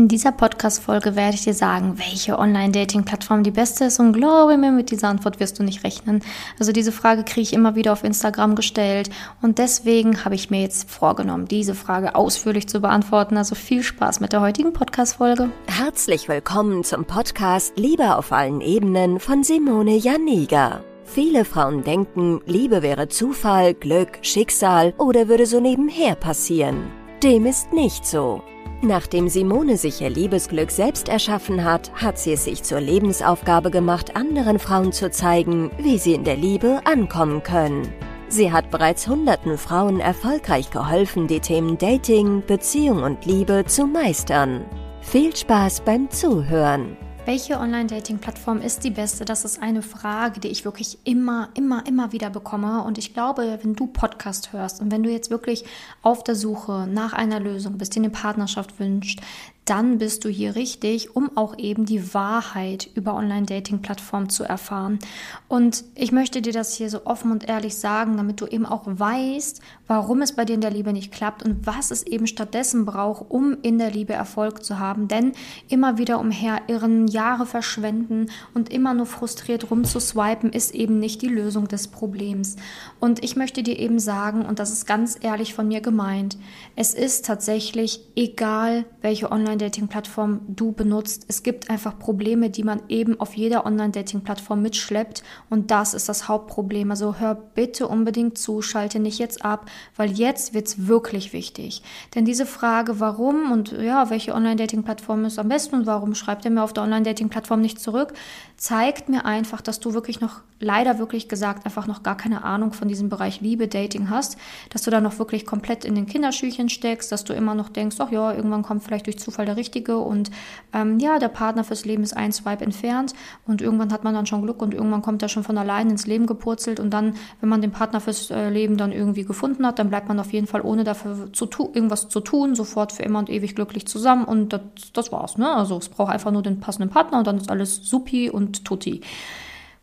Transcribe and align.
In 0.00 0.08
dieser 0.08 0.32
Podcast-Folge 0.32 1.14
werde 1.14 1.34
ich 1.34 1.44
dir 1.44 1.52
sagen, 1.52 1.98
welche 1.98 2.38
Online-Dating-Plattform 2.38 3.42
die 3.42 3.50
beste 3.50 3.84
ist 3.84 4.00
und 4.00 4.14
glaube 4.14 4.56
mir, 4.56 4.72
mit 4.72 4.90
dieser 4.90 5.08
Antwort 5.08 5.40
wirst 5.40 5.58
du 5.58 5.62
nicht 5.62 5.84
rechnen. 5.84 6.22
Also 6.58 6.72
diese 6.72 6.90
Frage 6.90 7.22
kriege 7.22 7.42
ich 7.42 7.52
immer 7.52 7.74
wieder 7.74 7.92
auf 7.92 8.02
Instagram 8.02 8.54
gestellt 8.54 9.10
und 9.42 9.58
deswegen 9.58 10.24
habe 10.24 10.34
ich 10.34 10.48
mir 10.48 10.62
jetzt 10.62 10.90
vorgenommen, 10.90 11.48
diese 11.48 11.74
Frage 11.74 12.14
ausführlich 12.14 12.66
zu 12.66 12.80
beantworten. 12.80 13.36
Also 13.36 13.54
viel 13.54 13.82
Spaß 13.82 14.20
mit 14.20 14.32
der 14.32 14.40
heutigen 14.40 14.72
Podcast-Folge. 14.72 15.50
Herzlich 15.66 16.30
willkommen 16.30 16.82
zum 16.82 17.04
Podcast 17.04 17.74
Liebe 17.76 18.16
auf 18.16 18.32
allen 18.32 18.62
Ebenen 18.62 19.20
von 19.20 19.44
Simone 19.44 19.96
Janiga. 19.96 20.80
Viele 21.04 21.44
Frauen 21.44 21.84
denken, 21.84 22.40
Liebe 22.46 22.80
wäre 22.80 23.08
Zufall, 23.08 23.74
Glück, 23.74 24.20
Schicksal 24.22 24.94
oder 24.96 25.28
würde 25.28 25.44
so 25.44 25.60
nebenher 25.60 26.14
passieren. 26.14 26.90
Dem 27.22 27.44
ist 27.44 27.74
nicht 27.74 28.06
so. 28.06 28.42
Nachdem 28.82 29.28
Simone 29.28 29.76
sich 29.76 30.00
ihr 30.00 30.08
Liebesglück 30.08 30.70
selbst 30.70 31.08
erschaffen 31.08 31.64
hat, 31.64 31.92
hat 31.94 32.18
sie 32.18 32.32
es 32.32 32.44
sich 32.44 32.62
zur 32.62 32.80
Lebensaufgabe 32.80 33.70
gemacht, 33.70 34.16
anderen 34.16 34.58
Frauen 34.58 34.92
zu 34.92 35.10
zeigen, 35.10 35.70
wie 35.78 35.98
sie 35.98 36.14
in 36.14 36.24
der 36.24 36.36
Liebe 36.36 36.80
ankommen 36.84 37.42
können. 37.42 37.92
Sie 38.28 38.52
hat 38.52 38.70
bereits 38.70 39.06
hunderten 39.06 39.58
Frauen 39.58 40.00
erfolgreich 40.00 40.70
geholfen, 40.70 41.26
die 41.26 41.40
Themen 41.40 41.76
Dating, 41.76 42.42
Beziehung 42.46 43.02
und 43.02 43.26
Liebe 43.26 43.64
zu 43.66 43.86
meistern. 43.86 44.64
Viel 45.02 45.36
Spaß 45.36 45.80
beim 45.80 46.08
Zuhören! 46.10 46.96
Welche 47.30 47.60
Online-Dating-Plattform 47.60 48.60
ist 48.60 48.82
die 48.82 48.90
beste? 48.90 49.24
Das 49.24 49.44
ist 49.44 49.62
eine 49.62 49.82
Frage, 49.82 50.40
die 50.40 50.48
ich 50.48 50.64
wirklich 50.64 50.98
immer, 51.04 51.50
immer, 51.54 51.86
immer 51.86 52.10
wieder 52.10 52.28
bekomme. 52.28 52.82
Und 52.82 52.98
ich 52.98 53.14
glaube, 53.14 53.60
wenn 53.62 53.76
du 53.76 53.86
Podcast 53.86 54.52
hörst 54.52 54.80
und 54.80 54.90
wenn 54.90 55.04
du 55.04 55.10
jetzt 55.10 55.30
wirklich 55.30 55.64
auf 56.02 56.24
der 56.24 56.34
Suche 56.34 56.88
nach 56.90 57.12
einer 57.12 57.38
Lösung 57.38 57.78
bist, 57.78 57.94
die 57.94 58.00
eine 58.00 58.10
Partnerschaft 58.10 58.80
wünscht, 58.80 59.20
dann 59.70 59.98
bist 59.98 60.24
du 60.24 60.28
hier 60.28 60.56
richtig, 60.56 61.14
um 61.14 61.36
auch 61.36 61.56
eben 61.56 61.84
die 61.86 62.12
Wahrheit 62.12 62.90
über 62.96 63.14
Online-Dating-Plattformen 63.14 64.28
zu 64.28 64.42
erfahren. 64.42 64.98
Und 65.46 65.84
ich 65.94 66.10
möchte 66.10 66.42
dir 66.42 66.52
das 66.52 66.74
hier 66.74 66.90
so 66.90 67.06
offen 67.06 67.30
und 67.30 67.48
ehrlich 67.48 67.76
sagen, 67.76 68.16
damit 68.16 68.40
du 68.40 68.46
eben 68.46 68.66
auch 68.66 68.82
weißt, 68.86 69.60
warum 69.86 70.22
es 70.22 70.34
bei 70.34 70.44
dir 70.44 70.54
in 70.54 70.60
der 70.60 70.72
Liebe 70.72 70.92
nicht 70.92 71.12
klappt 71.12 71.44
und 71.44 71.68
was 71.68 71.92
es 71.92 72.02
eben 72.02 72.26
stattdessen 72.26 72.84
braucht, 72.84 73.30
um 73.30 73.58
in 73.62 73.78
der 73.78 73.92
Liebe 73.92 74.12
Erfolg 74.12 74.64
zu 74.64 74.80
haben. 74.80 75.06
Denn 75.06 75.34
immer 75.68 75.98
wieder 75.98 76.18
umherirren, 76.18 77.06
Jahre 77.06 77.46
verschwenden 77.46 78.26
und 78.54 78.72
immer 78.72 78.92
nur 78.92 79.06
frustriert 79.06 79.70
rumzuswipen, 79.70 80.52
ist 80.52 80.74
eben 80.74 80.98
nicht 80.98 81.22
die 81.22 81.28
Lösung 81.28 81.68
des 81.68 81.86
Problems. 81.86 82.56
Und 82.98 83.22
ich 83.22 83.36
möchte 83.36 83.62
dir 83.62 83.78
eben 83.78 84.00
sagen, 84.00 84.44
und 84.44 84.58
das 84.58 84.72
ist 84.72 84.84
ganz 84.84 85.16
ehrlich 85.20 85.54
von 85.54 85.68
mir 85.68 85.80
gemeint, 85.80 86.38
es 86.74 86.92
ist 86.92 87.24
tatsächlich 87.24 88.00
egal, 88.16 88.84
welche 89.00 89.30
Online 89.30 89.59
Online-Dating-Plattform 89.60 90.40
du 90.48 90.72
benutzt. 90.72 91.26
Es 91.28 91.42
gibt 91.42 91.68
einfach 91.68 91.98
Probleme, 91.98 92.48
die 92.50 92.64
man 92.64 92.80
eben 92.88 93.20
auf 93.20 93.34
jeder 93.34 93.66
Online-Dating-Plattform 93.66 94.62
mitschleppt. 94.62 95.22
Und 95.50 95.70
das 95.70 95.92
ist 95.92 96.08
das 96.08 96.28
Hauptproblem. 96.28 96.90
Also 96.90 97.16
hör 97.16 97.34
bitte 97.34 97.86
unbedingt 97.86 98.38
zu, 98.38 98.62
schalte 98.62 98.98
nicht 98.98 99.18
jetzt 99.18 99.44
ab, 99.44 99.70
weil 99.96 100.10
jetzt 100.10 100.54
wird 100.54 100.68
es 100.68 100.86
wirklich 100.86 101.32
wichtig. 101.32 101.82
Denn 102.14 102.24
diese 102.24 102.46
Frage, 102.46 103.00
warum 103.00 103.52
und 103.52 103.72
ja, 103.72 104.08
welche 104.10 104.34
Online-Dating-Plattform 104.34 105.24
ist 105.26 105.38
am 105.38 105.48
besten 105.48 105.76
und 105.76 105.86
warum 105.86 106.14
schreibt 106.14 106.44
er 106.44 106.50
mir 106.50 106.62
auf 106.62 106.72
der 106.72 106.84
Online-Dating-Plattform 106.84 107.60
nicht 107.60 107.80
zurück, 107.80 108.14
zeigt 108.56 109.08
mir 109.08 109.24
einfach, 109.24 109.60
dass 109.60 109.80
du 109.80 109.92
wirklich 109.92 110.20
noch, 110.20 110.40
leider 110.58 110.98
wirklich 110.98 111.28
gesagt, 111.28 111.66
einfach 111.66 111.86
noch 111.86 112.02
gar 112.02 112.16
keine 112.16 112.44
Ahnung 112.44 112.72
von 112.72 112.88
diesem 112.88 113.08
Bereich 113.08 113.40
Liebe, 113.40 113.68
Dating 113.68 114.10
hast, 114.10 114.36
dass 114.70 114.82
du 114.82 114.90
da 114.90 115.00
noch 115.00 115.18
wirklich 115.18 115.46
komplett 115.46 115.84
in 115.84 115.94
den 115.94 116.06
Kinderschüchen 116.06 116.68
steckst, 116.68 117.12
dass 117.12 117.24
du 117.24 117.32
immer 117.32 117.54
noch 117.54 117.68
denkst, 117.68 117.96
ach 117.98 118.10
ja, 118.10 118.32
irgendwann 118.32 118.62
kommt 118.62 118.82
vielleicht 118.82 119.06
durch 119.06 119.18
Zufall 119.18 119.46
der 119.50 119.56
Richtige 119.56 119.98
und 119.98 120.30
ähm, 120.72 120.98
ja, 120.98 121.18
der 121.18 121.28
Partner 121.28 121.64
fürs 121.64 121.84
Leben 121.84 122.02
ist 122.02 122.16
ein 122.16 122.32
Swipe 122.32 122.64
entfernt 122.64 123.12
und 123.46 123.60
irgendwann 123.60 123.92
hat 123.92 124.04
man 124.04 124.14
dann 124.14 124.26
schon 124.26 124.42
Glück 124.42 124.62
und 124.62 124.72
irgendwann 124.72 125.02
kommt 125.02 125.22
er 125.22 125.28
schon 125.28 125.44
von 125.44 125.58
allein 125.58 125.90
ins 125.90 126.06
Leben 126.06 126.26
gepurzelt 126.26 126.80
und 126.80 126.90
dann, 126.90 127.14
wenn 127.40 127.48
man 127.48 127.60
den 127.60 127.72
Partner 127.72 128.00
fürs 128.00 128.30
äh, 128.30 128.48
Leben 128.48 128.76
dann 128.76 128.92
irgendwie 128.92 129.24
gefunden 129.24 129.66
hat, 129.66 129.78
dann 129.78 129.90
bleibt 129.90 130.08
man 130.08 130.20
auf 130.20 130.32
jeden 130.32 130.46
Fall 130.46 130.60
ohne 130.62 130.84
dafür 130.84 131.32
zu 131.32 131.48
irgendwas 131.74 132.08
zu 132.08 132.20
tun, 132.20 132.54
sofort 132.54 132.92
für 132.92 133.02
immer 133.02 133.18
und 133.18 133.28
ewig 133.28 133.54
glücklich 133.54 133.86
zusammen 133.86 134.24
und 134.24 134.52
das, 134.52 134.60
das 134.92 135.12
war's, 135.12 135.36
ne? 135.36 135.50
Also 135.52 135.76
es 135.76 135.88
braucht 135.88 136.12
einfach 136.12 136.30
nur 136.30 136.42
den 136.42 136.60
passenden 136.60 136.90
Partner 136.90 137.18
und 137.18 137.26
dann 137.26 137.36
ist 137.36 137.50
alles 137.50 137.76
supi 137.76 138.30
und 138.30 138.64
tutti. 138.64 139.00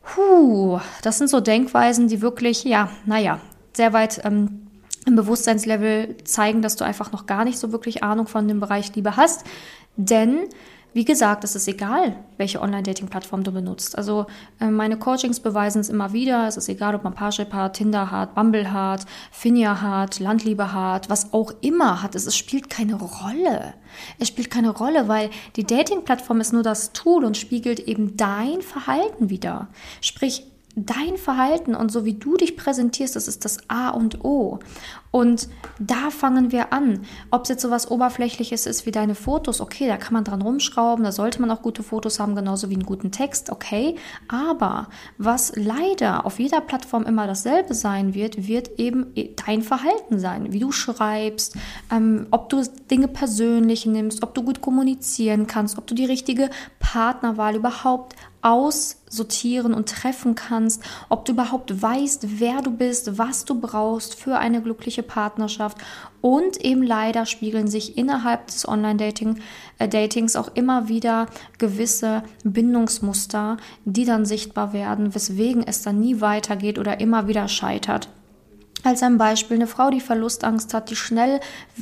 Puh, 0.03 0.79
das 1.01 1.17
sind 1.17 1.29
so 1.29 1.41
Denkweisen, 1.41 2.07
die 2.07 2.21
wirklich, 2.21 2.63
ja, 2.63 2.89
naja, 3.05 3.41
sehr 3.73 3.91
weit 3.93 4.21
ähm, 4.23 4.66
im 5.07 5.15
Bewusstseinslevel 5.15 6.17
zeigen, 6.25 6.61
dass 6.61 6.75
du 6.75 6.83
einfach 6.83 7.11
noch 7.11 7.25
gar 7.25 7.45
nicht 7.45 7.57
so 7.57 7.71
wirklich 7.71 8.03
Ahnung 8.03 8.27
von 8.27 8.47
dem 8.47 8.59
Bereich 8.59 8.93
Liebe 8.93 9.15
hast. 9.15 9.45
Denn, 9.95 10.49
wie 10.93 11.05
gesagt, 11.05 11.45
es 11.45 11.55
ist 11.55 11.67
egal, 11.69 12.17
welche 12.35 12.61
Online-Dating-Plattform 12.61 13.43
du 13.43 13.51
benutzt. 13.53 13.97
Also 13.97 14.25
äh, 14.59 14.65
meine 14.65 14.99
Coachings 14.99 15.39
beweisen 15.39 15.79
es 15.79 15.87
immer 15.87 16.11
wieder. 16.11 16.45
Es 16.45 16.57
ist 16.57 16.67
egal, 16.67 16.93
ob 16.93 17.05
man 17.05 17.13
Parship 17.13 17.53
hat, 17.53 17.77
Tinder 17.77 18.11
hat, 18.11 18.35
Bumble 18.35 18.71
hat, 18.71 19.05
Finja 19.31 19.81
hat, 19.81 20.19
Landliebe 20.19 20.73
hat, 20.73 21.09
was 21.09 21.31
auch 21.31 21.53
immer 21.61 22.03
hat. 22.03 22.13
Es, 22.13 22.27
es 22.27 22.35
spielt 22.35 22.69
keine 22.69 22.95
Rolle. 22.95 23.75
Es 24.19 24.27
spielt 24.27 24.51
keine 24.51 24.71
Rolle, 24.71 25.07
weil 25.07 25.29
die 25.55 25.63
Dating-Plattform 25.63 26.41
ist 26.41 26.51
nur 26.51 26.63
das 26.63 26.91
Tool 26.91 27.23
und 27.23 27.37
spiegelt 27.37 27.79
eben 27.79 28.17
dein 28.17 28.61
Verhalten 28.61 29.29
wieder. 29.29 29.69
Sprich, 30.01 30.43
dein 30.77 31.17
Verhalten 31.17 31.75
und 31.75 31.91
so 31.91 32.05
wie 32.05 32.13
du 32.13 32.37
dich 32.37 32.55
präsentierst, 32.55 33.15
das 33.15 33.27
ist 33.27 33.45
das 33.45 33.57
A 33.67 33.89
und 33.89 34.23
O. 34.23 34.59
Und 35.09 35.47
da 35.79 36.11
fangen 36.11 36.51
wir 36.51 36.73
an. 36.73 37.01
Ob 37.31 37.43
es 37.43 37.49
jetzt 37.49 37.61
so 37.63 37.71
was 37.71 37.89
Oberflächliches 37.89 38.67
ist 38.67 38.85
wie 38.85 38.91
deine 38.91 39.15
Fotos, 39.15 39.61
okay, 39.61 39.87
da 39.87 39.97
kann 39.97 40.13
man 40.13 40.23
dran 40.23 40.43
rumschrauben, 40.43 41.03
da 41.03 41.11
sollte 41.11 41.41
man 41.41 41.49
auch 41.49 41.63
gute 41.63 41.81
Fotos 41.81 42.19
haben, 42.19 42.35
genauso 42.35 42.69
wie 42.69 42.75
einen 42.75 42.85
guten 42.85 43.11
Text, 43.11 43.49
okay. 43.49 43.95
Aber 44.27 44.89
was 45.17 45.53
leider 45.55 46.25
auf 46.25 46.39
jeder 46.39 46.61
Plattform 46.61 47.03
immer 47.03 47.25
dasselbe 47.25 47.73
sein 47.73 48.13
wird, 48.13 48.47
wird 48.47 48.77
eben 48.77 49.13
dein 49.47 49.63
Verhalten 49.63 50.19
sein, 50.19 50.53
wie 50.53 50.59
du 50.59 50.71
schreibst, 50.71 51.55
ähm, 51.91 52.27
ob 52.29 52.49
du 52.49 52.61
Dinge 52.91 53.07
persönlich 53.07 53.87
nimmst, 53.87 54.21
ob 54.21 54.35
du 54.35 54.43
gut 54.43 54.61
kommunizieren 54.61 55.47
kannst, 55.47 55.79
ob 55.79 55.87
du 55.87 55.95
die 55.95 56.05
richtige 56.05 56.51
Partnerwahl 56.79 57.55
überhaupt 57.55 58.15
aussortieren 58.47 59.73
und 59.73 59.89
treffen 59.89 60.33
kannst, 60.35 60.81
ob 61.09 61.25
du 61.25 61.33
überhaupt 61.33 61.81
weißt, 61.81 62.39
wer 62.39 62.61
du 62.61 62.71
bist, 62.71 63.17
was 63.17 63.43
du 63.43 63.59
brauchst 63.59 64.15
für 64.15 64.37
eine 64.37 64.61
glückliche 64.61 65.03
Partnerschaft 65.03 65.77
und 66.21 66.57
eben 66.63 66.81
leider 66.81 67.25
spiegeln 67.25 67.67
sich 67.67 67.97
innerhalb 67.97 68.47
des 68.47 68.67
Online-Dating 68.67 69.37
äh, 69.79 70.37
auch 70.37 70.49
immer 70.55 70.87
wieder 70.87 71.27
gewisse 71.57 72.23
Bindungsmuster, 72.43 73.57
die 73.83 74.05
dann 74.05 74.25
sichtbar 74.25 74.71
werden, 74.71 75.13
weswegen 75.13 75.67
es 75.67 75.81
dann 75.81 75.99
nie 75.99 76.21
weitergeht 76.21 76.79
oder 76.79 77.01
immer 77.01 77.27
wieder 77.27 77.49
scheitert. 77.49 78.09
Als 78.83 79.01
ein 79.01 79.17
Beispiel 79.17 79.57
eine 79.57 79.65
Frau, 79.65 79.89
die 79.89 79.99
Verlustangst 79.99 80.73
hat, 80.73 80.91
die 80.91 80.95
schnell 80.95 81.39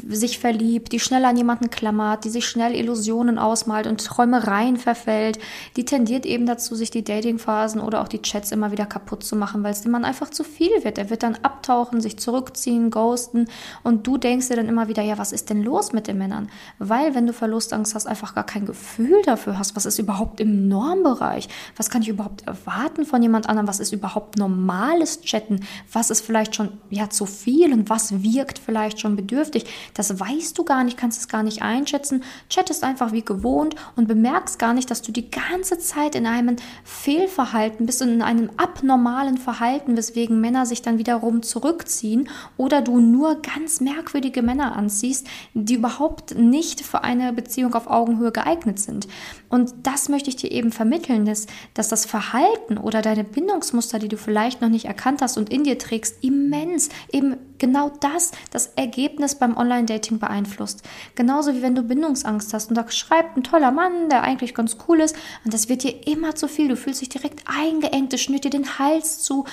sich 0.07 0.39
verliebt, 0.39 0.93
die 0.93 0.99
schnell 1.01 1.25
an 1.25 1.35
jemanden 1.35 1.69
klammert, 1.69 2.23
die 2.23 2.29
sich 2.29 2.47
schnell 2.47 2.73
Illusionen 2.73 3.37
ausmalt 3.37 3.85
und 3.85 4.03
Träumereien 4.03 4.77
verfällt, 4.77 5.37
die 5.75 5.83
tendiert 5.83 6.25
eben 6.25 6.45
dazu, 6.45 6.73
sich 6.73 6.91
die 6.91 7.03
Datingphasen 7.03 7.81
oder 7.81 8.01
auch 8.01 8.07
die 8.07 8.21
Chats 8.21 8.53
immer 8.53 8.71
wieder 8.71 8.85
kaputt 8.85 9.23
zu 9.25 9.35
machen, 9.35 9.61
weil 9.61 9.73
es 9.73 9.81
dem 9.81 9.91
Mann 9.91 10.05
einfach 10.05 10.29
zu 10.29 10.45
viel 10.45 10.71
wird. 10.83 10.97
Er 10.97 11.09
wird 11.09 11.23
dann 11.23 11.37
abtauchen, 11.41 11.99
sich 11.99 12.17
zurückziehen, 12.17 12.91
ghosten 12.91 13.47
und 13.83 14.07
du 14.07 14.17
denkst 14.17 14.47
dir 14.47 14.55
dann 14.55 14.69
immer 14.69 14.87
wieder, 14.87 15.03
ja, 15.03 15.17
was 15.17 15.33
ist 15.33 15.49
denn 15.49 15.63
los 15.63 15.91
mit 15.91 16.07
den 16.07 16.17
Männern? 16.17 16.49
Weil 16.79 17.13
wenn 17.13 17.27
du 17.27 17.33
Verlustangst 17.33 17.93
hast, 17.93 18.07
einfach 18.07 18.35
gar 18.35 18.45
kein 18.45 18.65
Gefühl 18.65 19.21
dafür 19.25 19.59
hast, 19.59 19.75
was 19.75 19.85
ist 19.85 19.99
überhaupt 19.99 20.39
im 20.39 20.69
Normbereich? 20.69 21.49
Was 21.75 21.89
kann 21.89 22.01
ich 22.01 22.07
überhaupt 22.07 22.47
erwarten 22.47 23.05
von 23.05 23.21
jemand 23.21 23.49
anderem? 23.49 23.67
Was 23.67 23.81
ist 23.81 23.91
überhaupt 23.91 24.37
normales 24.37 25.21
Chatten? 25.21 25.65
Was 25.91 26.09
ist 26.09 26.21
vielleicht 26.21 26.55
schon 26.55 26.69
ja 26.89 27.09
zu 27.09 27.25
viel 27.25 27.73
und 27.73 27.89
was 27.89 28.23
wirkt 28.23 28.59
vielleicht 28.59 28.99
schon 28.99 29.15
bedürftig. 29.15 29.65
Das 29.93 30.19
weißt 30.19 30.57
du 30.57 30.63
gar 30.63 30.83
nicht, 30.83 30.97
kannst 30.97 31.19
es 31.19 31.27
gar 31.27 31.43
nicht 31.43 31.61
einschätzen. 31.61 32.23
Chattest 32.49 32.83
einfach 32.83 33.11
wie 33.11 33.23
gewohnt 33.23 33.75
und 33.95 34.07
bemerkst 34.07 34.59
gar 34.59 34.73
nicht, 34.73 34.91
dass 34.91 35.01
du 35.01 35.11
die 35.11 35.29
ganze 35.29 35.77
Zeit 35.79 36.15
in 36.15 36.25
einem 36.27 36.55
Fehlverhalten 36.83 37.85
bist 37.85 38.01
und 38.01 38.09
in 38.09 38.21
einem 38.21 38.49
abnormalen 38.57 39.37
Verhalten, 39.37 39.97
weswegen 39.97 40.39
Männer 40.39 40.65
sich 40.65 40.81
dann 40.81 40.97
wiederum 40.97 41.41
zurückziehen 41.41 42.29
oder 42.57 42.81
du 42.81 42.99
nur 42.99 43.41
ganz 43.41 43.81
merkwürdige 43.81 44.41
Männer 44.41 44.75
anziehst, 44.75 45.27
die 45.53 45.75
überhaupt 45.75 46.37
nicht 46.37 46.81
für 46.81 47.03
eine 47.03 47.33
Beziehung 47.33 47.73
auf 47.73 47.87
Augenhöhe 47.87 48.31
geeignet 48.31 48.79
sind. 48.79 49.07
Und 49.49 49.73
das 49.83 50.09
möchte 50.09 50.29
ich 50.29 50.35
dir 50.35 50.51
eben 50.51 50.71
vermitteln, 50.71 51.25
dass, 51.25 51.47
dass 51.73 51.89
das 51.89 52.05
Verhalten 52.05 52.77
oder 52.77 53.01
deine 53.01 53.23
Bindungsmuster, 53.23 53.99
die 53.99 54.07
du 54.07 54.17
vielleicht 54.17 54.61
noch 54.61 54.69
nicht 54.69 54.85
erkannt 54.85 55.21
hast 55.21 55.37
und 55.37 55.49
in 55.49 55.63
dir 55.63 55.77
trägst, 55.77 56.23
immens 56.23 56.74
Tendenz 56.75 56.89
eben 57.11 57.37
genau 57.57 57.91
das, 57.99 58.31
das 58.51 58.67
Ergebnis 58.75 59.35
beim 59.35 59.55
Online-Dating 59.57 60.19
beeinflusst. 60.19 60.83
Genauso 61.15 61.53
wie 61.53 61.61
wenn 61.61 61.75
du 61.75 61.83
Bindungsangst 61.83 62.53
hast 62.53 62.69
und 62.69 62.75
da 62.75 62.89
schreibt 62.91 63.37
ein 63.37 63.43
toller 63.43 63.71
Mann, 63.71 64.09
der 64.09 64.23
eigentlich 64.23 64.53
ganz 64.53 64.77
cool 64.87 64.99
ist, 64.99 65.15
und 65.43 65.53
das 65.53 65.69
wird 65.69 65.83
dir 65.83 66.07
immer 66.07 66.35
zu 66.35 66.47
viel. 66.47 66.67
Du 66.67 66.75
fühlst 66.75 67.01
dich 67.01 67.09
direkt 67.09 67.43
eingeengt, 67.45 68.13
es 68.13 68.21
schnürt 68.21 68.43
dir 68.43 68.49
den 68.49 68.77
Hals 68.79 69.19
zu. 69.19 69.45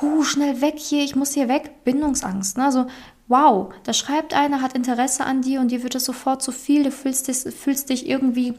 Huh, 0.00 0.22
schnell 0.24 0.60
weg 0.60 0.78
hier, 0.78 1.04
ich 1.04 1.14
muss 1.14 1.34
hier 1.34 1.48
weg. 1.48 1.84
Bindungsangst. 1.84 2.56
Ne? 2.56 2.64
Also 2.64 2.86
wow, 3.28 3.72
da 3.84 3.92
schreibt 3.92 4.34
einer, 4.34 4.62
hat 4.62 4.74
Interesse 4.74 5.24
an 5.24 5.42
dir 5.42 5.60
und 5.60 5.70
dir 5.70 5.82
wird 5.82 5.94
es 5.94 6.04
sofort 6.04 6.42
zu 6.42 6.52
viel, 6.52 6.84
du 6.84 6.90
fühlst 6.90 7.28
dich, 7.28 7.54
fühlst 7.54 7.88
dich 7.90 8.08
irgendwie 8.08 8.54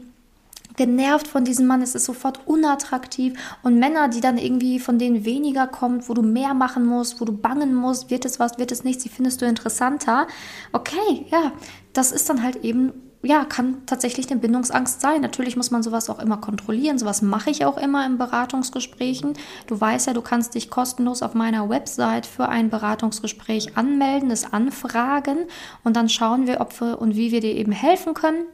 genervt 0.76 1.28
von 1.28 1.44
diesem 1.44 1.66
Mann, 1.66 1.82
es 1.82 1.94
ist 1.94 2.04
sofort 2.04 2.46
unattraktiv 2.46 3.34
und 3.62 3.78
Männer, 3.78 4.08
die 4.08 4.20
dann 4.20 4.38
irgendwie 4.38 4.78
von 4.78 4.98
denen 4.98 5.24
weniger 5.24 5.66
kommt, 5.66 6.08
wo 6.08 6.14
du 6.14 6.22
mehr 6.22 6.54
machen 6.54 6.84
musst, 6.84 7.20
wo 7.20 7.24
du 7.24 7.32
bangen 7.32 7.74
musst, 7.74 8.10
wird 8.10 8.24
es 8.24 8.40
was, 8.40 8.58
wird 8.58 8.72
es 8.72 8.84
nichts, 8.84 9.02
die 9.02 9.08
findest 9.08 9.42
du 9.42 9.46
interessanter. 9.46 10.26
Okay, 10.72 11.26
ja, 11.30 11.52
das 11.92 12.12
ist 12.12 12.28
dann 12.28 12.42
halt 12.42 12.64
eben 12.64 12.92
ja, 13.24 13.44
kann 13.44 13.86
tatsächlich 13.86 14.30
eine 14.30 14.40
Bindungsangst 14.40 15.00
sein. 15.00 15.22
Natürlich 15.22 15.56
muss 15.56 15.70
man 15.70 15.82
sowas 15.82 16.10
auch 16.10 16.18
immer 16.18 16.36
kontrollieren. 16.36 16.98
Sowas 16.98 17.22
mache 17.22 17.50
ich 17.50 17.64
auch 17.64 17.78
immer 17.78 18.04
in 18.06 18.18
Beratungsgesprächen. 18.18 19.32
Du 19.66 19.80
weißt 19.80 20.06
ja, 20.08 20.12
du 20.12 20.20
kannst 20.20 20.54
dich 20.54 20.70
kostenlos 20.70 21.22
auf 21.22 21.34
meiner 21.34 21.68
Website 21.68 22.26
für 22.26 22.48
ein 22.48 22.68
Beratungsgespräch 22.68 23.76
anmelden, 23.76 24.30
es 24.30 24.52
anfragen 24.52 25.38
und 25.84 25.96
dann 25.96 26.08
schauen 26.08 26.46
wir, 26.46 26.60
ob 26.60 26.78
wir 26.80 27.00
und 27.00 27.16
wie 27.16 27.32
wir 27.32 27.40
dir 27.40 27.54
eben 27.54 27.72
helfen 27.72 28.14
können. 28.14 28.44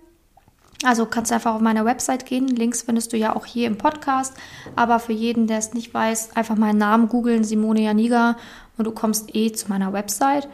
Also 0.82 1.04
kannst 1.04 1.30
du 1.30 1.34
einfach 1.34 1.54
auf 1.54 1.60
meine 1.60 1.84
Website 1.84 2.24
gehen. 2.24 2.48
Links 2.48 2.82
findest 2.82 3.12
du 3.12 3.16
ja 3.18 3.36
auch 3.36 3.44
hier 3.44 3.66
im 3.66 3.76
Podcast. 3.76 4.34
Aber 4.76 4.98
für 4.98 5.12
jeden, 5.12 5.46
der 5.46 5.58
es 5.58 5.74
nicht 5.74 5.92
weiß, 5.92 6.36
einfach 6.36 6.56
meinen 6.56 6.78
Namen 6.78 7.08
googeln, 7.08 7.44
Simone 7.44 7.82
Janiga, 7.82 8.36
und 8.78 8.86
du 8.86 8.92
kommst 8.92 9.34
eh 9.34 9.52
zu 9.52 9.68
meiner 9.68 9.92
Website. 9.92 10.48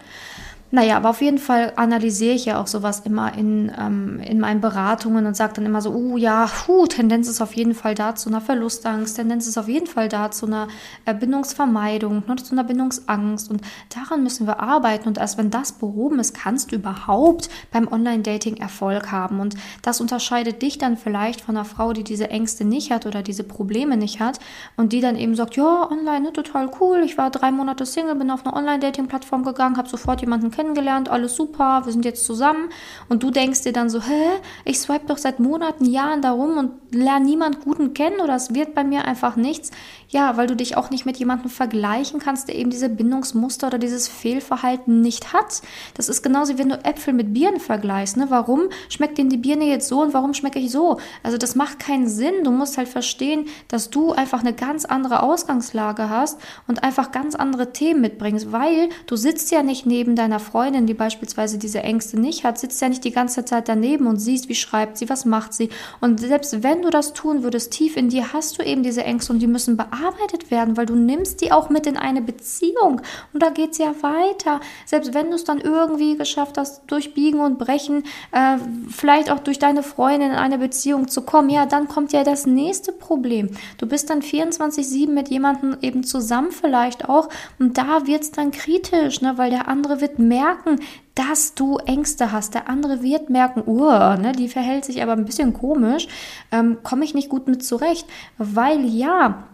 Naja, 0.77 0.99
aber 0.99 1.09
auf 1.09 1.23
jeden 1.23 1.39
Fall 1.39 1.73
analysiere 1.77 2.35
ich 2.35 2.45
ja 2.45 2.61
auch 2.61 2.67
sowas 2.67 3.01
immer 3.01 3.33
in, 3.33 3.73
ähm, 3.81 4.21
in 4.21 4.39
meinen 4.39 4.61
Beratungen 4.61 5.25
und 5.25 5.35
sage 5.35 5.55
dann 5.55 5.65
immer 5.65 5.81
so, 5.81 5.91
uh 5.91 6.19
ja, 6.19 6.51
puh, 6.67 6.87
Tendenz 6.87 7.29
ist 7.29 7.41
auf 7.41 7.55
jeden 7.55 7.75
Fall 7.75 7.95
da 7.95 8.15
zu 8.15 8.29
einer 8.29 8.43
Verlustangst, 8.43 9.17
Tendenz 9.17 9.47
ist 9.47 9.57
auf 9.57 9.69
jeden 9.69 9.87
Fall 9.87 10.11
da 10.11 10.31
zu 10.31 10.45
einer 10.45 10.69
Bindungsvermeidung, 11.07 12.25
ne, 12.27 12.37
zu 12.37 12.53
einer 12.53 12.63
Bindungsangst 12.63 13.51
und 13.51 13.63
daran 13.89 14.23
müssen 14.23 14.47
wir 14.47 14.61
arbeiten 14.61 15.09
und 15.09 15.17
erst 15.17 15.39
wenn 15.39 15.49
das 15.49 15.73
behoben 15.73 16.19
ist, 16.19 16.35
kannst 16.35 16.73
du 16.73 16.77
überhaupt 16.77 17.49
beim 17.73 17.89
Online-Dating 17.91 18.59
Erfolg 18.59 19.11
haben 19.11 19.41
und 19.41 19.55
das 19.81 20.03
unterscheidet 20.03 20.61
dich 20.61 20.77
dann 20.77 20.99
vielleicht 20.99 21.41
von 21.41 21.57
einer 21.57 21.65
Frau, 21.65 21.95
die 21.95 22.05
diese 22.05 22.29
Ängste 22.29 22.67
nicht 22.67 22.91
hat 22.91 23.07
oder 23.07 23.23
diese 23.23 23.45
Probleme 23.45 23.97
nicht 23.97 24.21
hat 24.21 24.41
und 24.77 24.93
die 24.93 25.01
dann 25.01 25.17
eben 25.17 25.37
sagt, 25.37 25.57
ja, 25.57 25.91
online, 25.91 26.21
ne, 26.21 26.33
total 26.35 26.71
cool, 26.83 27.01
ich 27.03 27.17
war 27.17 27.31
drei 27.31 27.51
Monate 27.51 27.87
Single, 27.87 28.17
bin 28.17 28.31
auf 28.31 28.45
eine 28.45 28.55
Online-Dating-Plattform 28.55 29.43
gegangen, 29.43 29.79
habe 29.79 29.89
sofort 29.89 30.21
jemanden 30.21 30.51
kennengelernt, 30.51 30.66
alles 31.09 31.37
super, 31.37 31.83
wir 31.85 31.93
sind 31.93 32.05
jetzt 32.05 32.25
zusammen. 32.25 32.71
Und 33.09 33.23
du 33.23 33.31
denkst 33.31 33.63
dir 33.63 33.73
dann 33.73 33.91
so, 33.91 34.01
hä, 34.01 34.41
ich 34.65 34.79
swipe 34.79 35.07
doch 35.07 35.19
seit 35.19 35.41
Monaten, 35.41 35.85
Jahren 35.85 36.23
darum 36.23 36.59
und 36.59 36.73
lerne 36.91 37.25
niemand 37.25 37.63
Guten 37.63 37.95
kennen 37.95 38.21
oder 38.21 38.35
es 38.35 38.55
wird 38.55 38.75
bei 38.75 38.85
mir 38.85 39.05
einfach 39.05 39.37
nichts. 39.37 39.71
Ja, 40.09 40.37
weil 40.37 40.47
du 40.47 40.55
dich 40.55 40.77
auch 40.77 40.91
nicht 40.91 41.05
mit 41.05 41.17
jemandem 41.17 41.51
vergleichen 41.51 42.21
kannst, 42.21 42.49
der 42.49 42.55
eben 42.55 42.71
diese 42.71 42.89
Bindungsmuster 42.89 43.67
oder 43.67 43.79
dieses 43.79 44.07
Fehlverhalten 44.07 45.01
nicht 45.01 45.33
hat. 45.33 45.63
Das 45.95 46.09
ist 46.09 46.23
genauso, 46.23 46.55
wie 46.55 46.59
wenn 46.59 46.69
du 46.69 46.85
Äpfel 46.85 47.13
mit 47.13 47.35
Birnen 47.35 47.61
vergleichst. 47.61 48.17
Ne? 48.17 48.27
Warum 48.29 48.69
schmeckt 48.89 49.19
denn 49.19 49.29
die 49.29 49.37
Birne 49.37 49.65
jetzt 49.65 49.89
so 49.89 50.03
und 50.03 50.15
warum 50.15 50.33
schmecke 50.33 50.59
ich 50.59 50.71
so? 50.71 50.99
Also 51.23 51.39
das 51.39 51.57
macht 51.57 51.81
keinen 51.81 52.09
Sinn. 52.09 52.45
Du 52.45 52.51
musst 52.51 52.79
halt 52.79 52.89
verstehen, 52.89 53.47
dass 53.69 53.91
du 53.91 54.13
einfach 54.13 54.41
eine 54.41 54.53
ganz 54.53 54.85
andere 54.85 55.23
Ausgangslage 55.23 56.09
hast 56.09 56.41
und 56.69 56.85
einfach 56.85 57.11
ganz 57.11 57.35
andere 57.35 57.73
Themen 57.73 58.01
mitbringst, 58.01 58.53
weil 58.53 58.89
du 59.07 59.17
sitzt 59.17 59.51
ja 59.51 59.63
nicht 59.63 59.87
neben 59.87 60.15
deiner 60.15 60.39
Freundin, 60.47 60.87
die 60.87 60.95
beispielsweise 60.95 61.59
diese 61.59 61.83
Ängste 61.83 62.19
nicht 62.19 62.45
hat, 62.45 62.59
sitzt 62.59 62.81
ja 62.81 62.89
nicht 62.89 63.05
die 63.05 63.11
ganze 63.11 63.45
Zeit 63.45 63.69
daneben 63.69 64.07
und 64.07 64.19
siehst, 64.19 64.49
wie 64.49 64.55
schreibt 64.55 64.97
sie, 64.97 65.09
was 65.09 65.25
macht 65.25 65.53
sie. 65.53 65.71
Und 66.01 66.21
selbst 66.21 66.63
wenn 66.63 66.83
du 66.83 66.91
das 66.91 67.13
tun 67.13 67.43
würdest, 67.43 67.73
tief 67.73 67.97
in 67.97 68.09
dir 68.09 68.33
hast 68.33 68.59
du 68.59 68.63
eben 68.63 68.83
diese 68.83 69.05
Ängste 69.05 69.33
und 69.33 69.41
die 69.41 69.47
müssen 69.47 69.77
bearbeitet 69.77 70.51
werden, 70.51 70.77
weil 70.77 70.87
du 70.87 70.95
nimmst 70.95 71.41
die 71.41 71.53
auch 71.53 71.69
mit 71.69 71.87
in 71.87 71.97
eine 71.97 72.23
Beziehung. 72.23 73.01
Und 73.33 73.43
da 73.43 73.51
geht 73.51 73.73
es 73.73 73.79
ja 73.79 73.95
weiter. 74.01 74.61
Selbst 74.85 75.15
wenn 75.15 75.31
du 75.31 75.37
es 75.37 75.45
dann 75.45 75.61
irgendwie 75.61 76.17
geschafft 76.17 76.59
hast, 76.59 76.83
durch 76.87 77.15
Biegen 77.15 77.41
und 77.41 77.59
Brechen, 77.59 78.05
äh, 78.33 78.59
vielleicht 78.89 79.31
auch 79.31 79.41
durch 79.41 79.59
deine 79.59 79.83
Freundin 79.83 80.31
in 80.31 80.37
eine 80.37 80.59
Beziehung 80.59 81.09
zu 81.09 81.23
kommen, 81.23 81.51
ja, 81.51 81.67
dann 81.67 81.89
kommt 81.89 82.13
ja 82.13 82.25
das 82.25 82.47
nächste 82.47 82.93
Problem. 82.93 83.51
Du 83.79 83.87
bist 83.87 84.11
dann 84.11 84.23
24-7 84.23 85.11
mit 85.11 85.29
jemandem 85.29 85.77
eben 85.81 86.05
zusammen 86.05 86.51
vielleicht 86.53 87.09
auch 87.09 87.29
und 87.59 87.79
da 87.79 88.07
wird 88.07 88.23
es 88.23 88.33
dann 88.33 88.51
kritisch, 88.51 89.21
ne, 89.21 89.39
weil 89.39 89.51
der 89.51 89.69
andere 89.69 90.01
wird 90.01 90.19
mehr 90.19 90.36
merken, 90.37 90.81
dass 91.15 91.55
du 91.55 91.79
Ängste 91.79 92.33
hast. 92.33 92.55
Der 92.55 92.69
andere 92.69 93.03
wird 93.03 93.31
merken, 93.31 93.63
uh, 93.67 94.17
ne, 94.17 94.33
die 94.33 94.49
verhält 94.49 94.85
sich 94.85 95.03
aber 95.03 95.13
ein 95.13 95.25
bisschen 95.25 95.53
komisch, 95.55 96.09
ähm, 96.53 96.79
komme 96.83 97.05
ich 97.05 97.15
nicht 97.15 97.31
gut 97.31 97.49
mit 97.49 97.65
zurecht. 97.65 98.07
Weil 98.39 98.85
ja, 98.85 99.49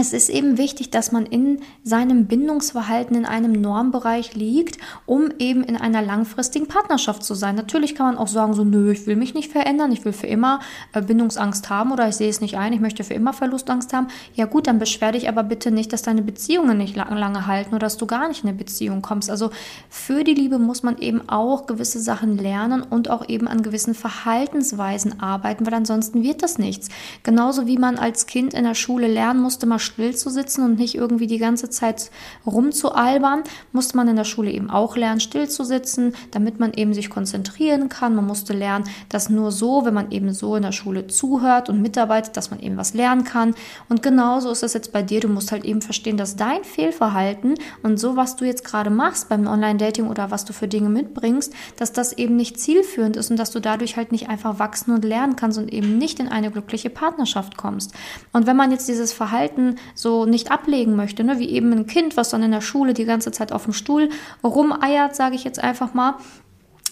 es 0.00 0.12
ist 0.12 0.28
eben 0.28 0.58
wichtig, 0.58 0.90
dass 0.90 1.10
man 1.10 1.26
in 1.26 1.58
seinem 1.82 2.26
Bindungsverhalten 2.26 3.16
in 3.16 3.26
einem 3.26 3.50
Normbereich 3.50 4.36
liegt, 4.36 4.78
um 5.06 5.30
eben 5.40 5.64
in 5.64 5.76
einer 5.76 6.02
langfristigen 6.02 6.68
Partnerschaft 6.68 7.24
zu 7.24 7.34
sein. 7.34 7.56
Natürlich 7.56 7.96
kann 7.96 8.06
man 8.06 8.16
auch 8.16 8.28
sagen, 8.28 8.54
so, 8.54 8.62
nö, 8.62 8.92
ich 8.92 9.08
will 9.08 9.16
mich 9.16 9.34
nicht 9.34 9.50
verändern, 9.50 9.90
ich 9.90 10.04
will 10.04 10.12
für 10.12 10.28
immer 10.28 10.60
äh, 10.92 11.02
Bindungsangst 11.02 11.68
haben 11.68 11.90
oder 11.90 12.08
ich 12.08 12.14
sehe 12.14 12.28
es 12.28 12.40
nicht 12.40 12.56
ein, 12.56 12.72
ich 12.72 12.78
möchte 12.78 13.02
für 13.02 13.14
immer 13.14 13.32
Verlustangst 13.32 13.92
haben. 13.92 14.06
Ja 14.34 14.46
gut, 14.46 14.68
dann 14.68 14.78
beschwer 14.78 15.10
dich 15.10 15.28
aber 15.28 15.42
bitte 15.42 15.72
nicht, 15.72 15.92
dass 15.92 16.02
deine 16.02 16.22
Beziehungen 16.22 16.78
nicht 16.78 16.94
lang, 16.94 17.16
lange 17.16 17.48
halten 17.48 17.70
oder 17.70 17.80
dass 17.80 17.96
du 17.96 18.06
gar 18.06 18.28
nicht 18.28 18.44
in 18.44 18.50
eine 18.50 18.56
Beziehung 18.56 19.02
kommst. 19.02 19.28
Also 19.28 19.50
für 19.90 20.22
die 20.22 20.34
Liebe 20.34 20.60
muss 20.60 20.84
man 20.84 20.98
eben 20.98 21.28
auch 21.28 21.66
gewisse 21.66 21.98
Sachen 21.98 22.38
lernen 22.38 22.82
und 22.82 23.10
auch 23.10 23.28
eben 23.28 23.48
an 23.48 23.62
gewissen 23.62 23.94
Verhaltensweisen 23.94 25.18
arbeiten, 25.20 25.66
weil 25.66 25.74
ansonsten 25.74 26.22
wird 26.22 26.44
das 26.44 26.56
nichts. 26.56 26.88
Genauso 27.24 27.66
wie 27.66 27.78
man 27.78 27.98
als 27.98 28.26
Kind 28.26 28.54
in 28.54 28.62
der 28.62 28.74
Schule 28.76 29.08
lernen 29.08 29.40
musste, 29.40 29.66
mal 29.66 29.87
still 29.88 30.14
zu 30.14 30.30
sitzen 30.30 30.64
und 30.64 30.78
nicht 30.78 30.94
irgendwie 30.94 31.26
die 31.26 31.38
ganze 31.38 31.68
Zeit 31.70 32.10
rumzualbern, 32.46 33.42
musste 33.72 33.96
man 33.96 34.08
in 34.08 34.16
der 34.16 34.24
Schule 34.24 34.50
eben 34.50 34.70
auch 34.70 34.96
lernen, 34.96 35.20
still 35.20 35.48
zu 35.48 35.64
sitzen, 35.64 36.14
damit 36.30 36.60
man 36.60 36.72
eben 36.74 36.94
sich 36.94 37.10
konzentrieren 37.10 37.88
kann. 37.88 38.14
Man 38.14 38.26
musste 38.26 38.52
lernen, 38.52 38.84
dass 39.08 39.28
nur 39.28 39.52
so, 39.52 39.84
wenn 39.84 39.94
man 39.94 40.10
eben 40.10 40.32
so 40.32 40.56
in 40.56 40.62
der 40.62 40.72
Schule 40.72 41.06
zuhört 41.06 41.68
und 41.68 41.82
mitarbeitet, 41.82 42.36
dass 42.36 42.50
man 42.50 42.60
eben 42.60 42.76
was 42.76 42.94
lernen 42.94 43.24
kann. 43.24 43.54
Und 43.88 44.02
genauso 44.02 44.50
ist 44.50 44.62
es 44.62 44.74
jetzt 44.74 44.92
bei 44.92 45.02
dir. 45.02 45.20
Du 45.20 45.28
musst 45.28 45.52
halt 45.52 45.64
eben 45.64 45.82
verstehen, 45.82 46.16
dass 46.16 46.36
dein 46.36 46.64
Fehlverhalten 46.64 47.54
und 47.82 47.98
so, 47.98 48.16
was 48.16 48.36
du 48.36 48.44
jetzt 48.44 48.64
gerade 48.64 48.90
machst 48.90 49.28
beim 49.28 49.46
Online-Dating 49.46 50.08
oder 50.08 50.30
was 50.30 50.44
du 50.44 50.52
für 50.52 50.68
Dinge 50.68 50.88
mitbringst, 50.88 51.52
dass 51.76 51.92
das 51.92 52.12
eben 52.12 52.36
nicht 52.36 52.60
zielführend 52.60 53.16
ist 53.16 53.30
und 53.30 53.38
dass 53.38 53.50
du 53.50 53.60
dadurch 53.60 53.96
halt 53.96 54.12
nicht 54.12 54.28
einfach 54.28 54.58
wachsen 54.58 54.92
und 54.92 55.04
lernen 55.04 55.36
kannst 55.36 55.58
und 55.58 55.72
eben 55.72 55.98
nicht 55.98 56.20
in 56.20 56.28
eine 56.28 56.50
glückliche 56.50 56.90
Partnerschaft 56.90 57.56
kommst. 57.56 57.92
Und 58.32 58.46
wenn 58.46 58.56
man 58.56 58.70
jetzt 58.70 58.88
dieses 58.88 59.12
Verhalten 59.12 59.76
so 59.94 60.26
nicht 60.26 60.50
ablegen 60.50 60.96
möchte, 60.96 61.24
ne? 61.24 61.38
wie 61.38 61.50
eben 61.50 61.72
ein 61.72 61.86
Kind, 61.86 62.16
was 62.16 62.30
dann 62.30 62.42
in 62.42 62.50
der 62.50 62.60
Schule 62.60 62.94
die 62.94 63.04
ganze 63.04 63.32
Zeit 63.32 63.52
auf 63.52 63.64
dem 63.64 63.72
Stuhl 63.72 64.08
rumeiert, 64.44 65.14
sage 65.16 65.34
ich 65.34 65.44
jetzt 65.44 65.62
einfach 65.62 65.94
mal, 65.94 66.14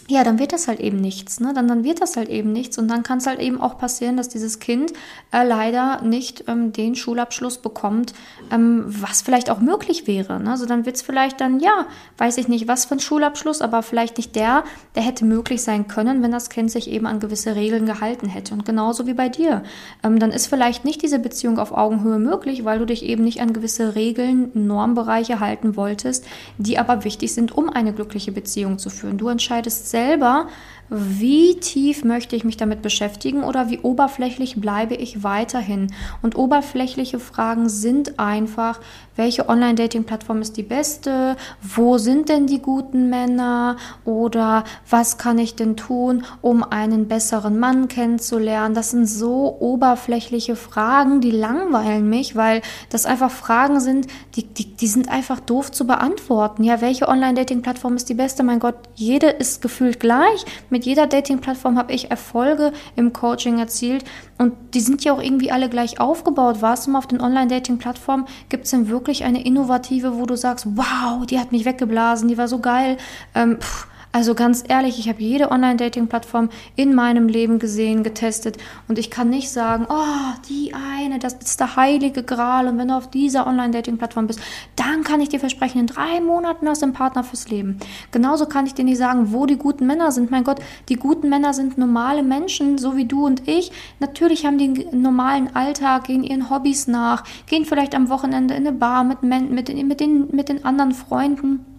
ja, 0.09 0.23
dann 0.23 0.39
wird 0.39 0.53
das 0.53 0.69
halt 0.69 0.79
eben 0.79 1.01
nichts, 1.01 1.41
ne? 1.41 1.53
Dann, 1.53 1.67
dann 1.67 1.83
wird 1.83 2.01
das 2.01 2.17
halt 2.17 2.29
eben 2.29 2.53
nichts 2.53 2.79
und 2.79 2.87
dann 2.89 3.03
kann 3.03 3.19
es 3.19 3.27
halt 3.27 3.41
eben 3.41 3.61
auch 3.61 3.77
passieren, 3.77 4.17
dass 4.17 4.29
dieses 4.29 4.61
Kind 4.61 4.93
äh, 5.33 5.45
leider 5.45 6.01
nicht 6.03 6.45
ähm, 6.47 6.73
den 6.73 6.95
Schulabschluss 6.95 7.59
bekommt, 7.59 8.15
ähm, 8.53 8.85
was 8.87 9.23
vielleicht 9.23 9.51
auch 9.51 9.61
möglich 9.61 10.07
wäre. 10.07 10.39
Ne? 10.39 10.51
Also 10.51 10.65
dann 10.65 10.87
wird 10.87 10.97
es 10.97 11.03
vielleicht 11.03 11.41
dann, 11.41 11.59
ja, 11.59 11.87
weiß 12.19 12.39
ich 12.39 12.47
nicht, 12.47 12.69
was 12.69 12.85
für 12.85 12.95
ein 12.95 13.01
Schulabschluss, 13.01 13.63
aber 13.63 13.83
vielleicht 13.83 14.17
nicht 14.17 14.37
der, 14.37 14.63
der 14.95 15.03
hätte 15.03 15.25
möglich 15.25 15.63
sein 15.63 15.89
können, 15.89 16.23
wenn 16.23 16.31
das 16.31 16.51
Kind 16.51 16.71
sich 16.71 16.89
eben 16.89 17.07
an 17.07 17.19
gewisse 17.19 17.57
Regeln 17.57 17.85
gehalten 17.85 18.29
hätte. 18.29 18.55
Und 18.55 18.65
genauso 18.65 19.09
wie 19.09 19.15
bei 19.15 19.29
dir. 19.29 19.65
Ähm, 20.05 20.21
dann 20.21 20.31
ist 20.31 20.47
vielleicht 20.47 20.85
nicht 20.85 21.03
diese 21.03 21.19
Beziehung 21.19 21.59
auf 21.59 21.73
Augenhöhe 21.73 22.21
möglich, 22.21 22.65
weil 22.65 22.79
du 22.79 22.87
dich 22.87 23.03
eben 23.03 23.25
nicht 23.25 23.41
an 23.41 23.53
gewisse 23.53 23.97
Regeln, 23.97 24.53
Normbereiche 24.55 25.41
halten 25.41 25.75
wolltest, 25.75 26.25
die 26.59 26.79
aber 26.79 27.03
wichtig 27.03 27.35
sind, 27.35 27.51
um 27.51 27.71
eine 27.71 27.93
glückliche 27.93 28.31
Beziehung 28.31 28.79
zu 28.79 28.89
führen. 28.89 29.19
Du 29.19 29.29
entscheidest 29.29 29.91
selber, 29.97 30.49
wie 30.89 31.59
tief 31.59 32.05
möchte 32.05 32.37
ich 32.37 32.45
mich 32.45 32.57
damit 32.57 32.83
beschäftigen 32.83 33.43
oder 33.43 33.71
wie 33.71 33.81
oberflächlich 33.81 34.61
bleibe 34.61 34.95
ich 34.95 35.25
weiterhin. 35.25 35.93
Und 36.23 36.37
oberflächliche 36.37 37.19
Fragen 37.19 37.69
sind 37.69 38.19
einfach, 38.19 38.81
welche 39.17 39.49
Online-Dating-Plattform 39.49 40.43
ist 40.43 40.57
die 40.57 40.63
beste, 40.63 41.37
wo 41.63 41.99
sind 41.99 42.29
denn 42.29 42.47
die 42.47 42.61
guten 42.61 43.09
Männer 43.09 43.77
oder 44.05 44.65
was 44.89 45.19
kann 45.19 45.39
ich 45.39 45.55
denn 45.55 45.77
tun, 45.77 46.25
um 46.43 46.63
einen 46.63 47.09
besseren 47.09 47.59
Mann 47.59 47.89
kennenzulernen. 47.89 48.75
Das 48.75 48.91
sind 48.91 49.07
so 49.07 49.57
oberflächliche 49.59 50.55
Fragen, 50.55 51.21
die 51.21 51.31
langweilen 51.31 52.09
mich, 52.09 52.37
weil 52.37 52.63
das 52.91 53.07
einfach 53.07 53.31
Fragen 53.31 53.81
sind, 53.81 54.07
die, 54.37 54.47
die, 54.47 54.75
die 54.75 54.87
sind 54.87 55.09
einfach 55.09 55.41
doof 55.41 55.73
zu 55.73 55.87
beantworten. 55.87 56.63
Ja, 56.63 56.81
welche 56.81 57.09
Online-Dating-Plattform 57.09 57.97
ist 57.97 58.09
die 58.09 58.15
beste? 58.15 58.45
Mein 58.45 58.61
Gott, 58.61 58.77
jede 58.95 59.29
ist 59.29 59.63
gefühlt 59.63 59.86
gleich. 59.93 60.45
Mit 60.71 60.85
jeder 60.85 61.07
Dating-Plattform 61.07 61.79
habe 61.79 61.93
ich 61.93 62.11
Erfolge 62.11 62.73
im 62.97 63.13
Coaching 63.13 63.59
erzielt 63.59 64.05
und 64.39 64.55
die 64.75 64.81
sind 64.81 65.05
ja 65.05 65.13
auch 65.13 65.23
irgendwie 65.23 65.51
alle 65.51 65.69
gleich 65.69 66.01
aufgebaut. 66.01 66.63
Warst 66.63 66.87
du 66.87 66.91
mal 66.91 66.99
auf 66.99 67.07
den 67.07 67.21
Online-Dating-Plattformen? 67.21 68.27
Gibt 68.49 68.65
es 68.65 68.71
denn 68.71 68.89
wirklich 68.89 69.25
eine 69.25 69.45
innovative, 69.45 70.19
wo 70.19 70.27
du 70.27 70.37
sagst, 70.37 70.67
wow, 70.75 71.25
die 71.27 71.39
hat 71.39 71.53
mich 71.53 71.65
weggeblasen, 71.65 72.29
die 72.29 72.39
war 72.39 72.49
so 72.49 72.59
geil? 72.59 72.97
Ähm, 73.35 73.59
pff, 73.61 73.87
Also 74.17 74.35
ganz 74.35 74.65
ehrlich, 74.67 74.99
ich 74.99 75.11
habe 75.11 75.21
jede 75.21 75.51
Online-Dating-Plattform 75.51 76.49
in 76.75 76.95
meinem 76.95 77.29
Leben 77.29 77.59
gesehen, 77.59 78.03
getestet 78.03 78.57
und 78.89 78.99
ich 78.99 79.11
kann 79.11 79.29
nicht 79.29 79.51
sagen, 79.51 79.87
oh, 79.91 80.33
die 80.49 80.73
eine, 80.73 81.19
das 81.19 81.35
ist 81.35 81.61
der 81.61 81.77
heilige 81.77 82.23
Gral 82.23 82.67
und 82.67 82.79
wenn 82.79 82.89
du 82.89 82.95
auf 82.95 83.11
dieser 83.11 83.47
Online-Dating-Plattform 83.47 84.27
bist, 84.27 84.41
dann 84.75 85.05
kann 85.05 85.21
ich 85.21 85.29
dir 85.29 85.39
versprechen, 85.39 85.81
in 85.81 85.87
drei 85.87 86.23
Monaten 86.23 86.67
hast 86.67 86.81
du 86.81 86.87
einen 86.87 86.95
Partner 86.95 87.25
fürs 87.25 87.51
Leben. 87.51 87.77
Genauso 88.11 88.47
kann 88.47 88.65
ich 88.65 88.73
dir 88.73 88.87
nicht 88.87 88.97
sagen, 88.97 89.35
wo 89.35 89.45
die 89.45 89.59
guten 89.59 89.87
Männer 89.87 90.11
sind. 90.11 90.31
Mein 90.31 90.45
Gott, 90.45 90.61
die 90.89 90.97
guten 90.97 91.29
Männer 91.29 91.53
sind 91.53 91.77
normale 91.77 92.23
Menschen, 92.23 92.79
so 92.79 92.97
wie 92.97 93.05
du 93.05 93.27
und 93.27 93.47
ich. 93.47 93.71
Natürlich 94.01 94.47
haben 94.47 94.57
die 94.57 94.87
einen 94.87 95.03
normalen 95.03 95.55
Alltag, 95.55 96.05
gehen 96.05 96.25
ihren 96.25 96.49
Hobbys 96.49 96.87
nach, 96.87 97.23
gehen 97.45 97.67
vielleicht 97.67 97.95
am 97.95 98.09
Wochenende 98.09 98.55
in 98.55 98.67
eine 98.67 98.75
Bar 98.75 99.05
mit, 99.05 99.23
mit, 99.23 99.51
mit, 99.51 100.01
den, 100.01 100.29
mit 100.35 100.49
den 100.49 100.65
anderen 100.65 100.93
Freunden. 100.93 101.76